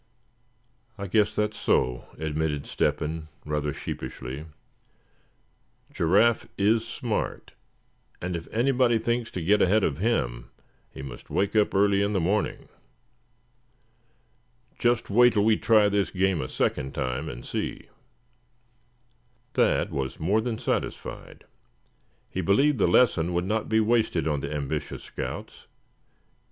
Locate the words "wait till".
15.11-15.45